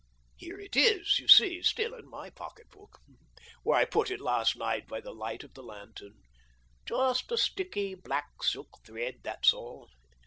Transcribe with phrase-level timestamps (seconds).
[0.35, 2.97] Here it is, you see, still in my pocket book,
[3.61, 6.23] where I put it last night by the light of the lantern;
[6.87, 9.91] just a sticky black silk thread, that's all.